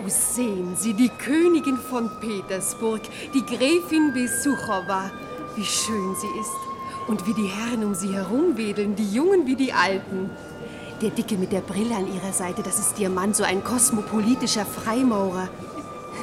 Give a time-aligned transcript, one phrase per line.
[0.00, 3.00] Oh, sehen Sie, die Königin von Petersburg,
[3.34, 5.10] die Gräfin Besuchowa.
[5.56, 7.08] Wie schön sie ist.
[7.08, 10.30] Und wie die Herren um sie herum wedeln, die Jungen wie die Alten.
[11.02, 14.66] Der Dicke mit der Brille an ihrer Seite, das ist ihr Mann, so ein kosmopolitischer
[14.66, 15.48] Freimaurer.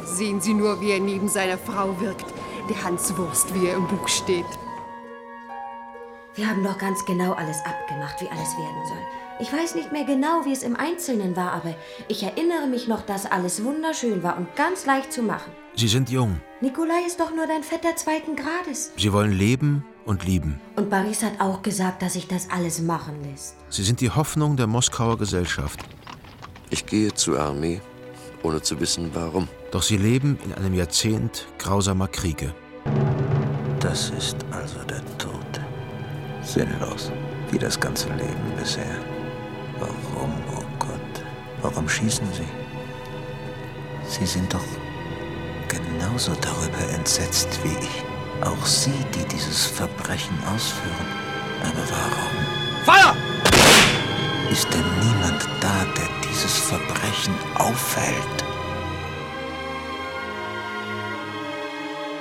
[0.05, 2.25] Sehen Sie nur, wie er neben seiner Frau wirkt.
[2.69, 4.45] Der Hanswurst, wie er im Buch steht.
[6.35, 8.97] Wir haben doch ganz genau alles abgemacht, wie alles werden soll.
[9.39, 11.75] Ich weiß nicht mehr genau, wie es im Einzelnen war, aber
[12.09, 15.51] ich erinnere mich noch, dass alles wunderschön war und ganz leicht zu machen.
[15.75, 16.41] Sie sind jung.
[16.59, 18.91] Nikolai ist doch nur dein Vetter zweiten Grades.
[18.97, 20.59] Sie wollen leben und lieben.
[20.75, 23.55] Und Boris hat auch gesagt, dass sich das alles machen lässt.
[23.69, 25.79] Sie sind die Hoffnung der Moskauer Gesellschaft.
[26.69, 27.79] Ich gehe zur Armee,
[28.43, 29.47] ohne zu wissen, warum.
[29.71, 32.53] Doch sie leben in einem Jahrzehnt grausamer Kriege.
[33.79, 35.44] Das ist also der Tod.
[36.55, 37.11] Sinnlos,
[37.51, 38.95] wie das ganze Leben bisher.
[39.77, 41.23] Warum, oh Gott,
[41.61, 42.47] warum schießen Sie?
[44.07, 44.63] Sie sind doch
[45.67, 48.05] genauso darüber entsetzt wie ich.
[48.41, 51.09] Auch Sie, die dieses Verbrechen ausführen.
[51.61, 52.33] Aber warum?
[52.85, 53.15] Feuer!
[54.49, 58.45] Ist denn niemand da, der dieses Verbrechen aufhält?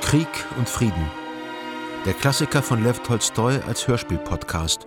[0.01, 1.24] Krieg und Frieden.
[2.05, 4.87] Der Klassiker von Lev Tolstoi als Hörspiel-Podcast.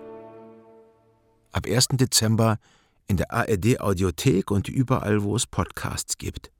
[1.52, 1.88] Ab 1.
[1.94, 2.60] Dezember
[3.08, 6.52] in der ARD Audiothek und überall, wo es Podcasts gibt.